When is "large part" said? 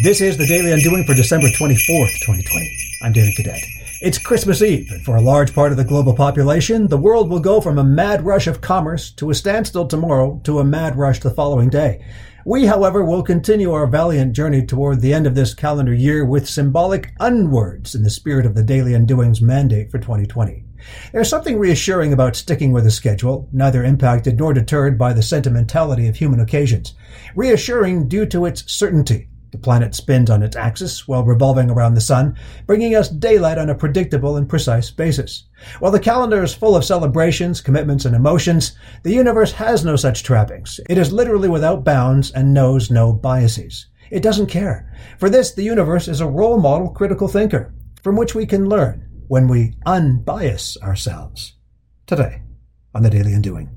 5.20-5.72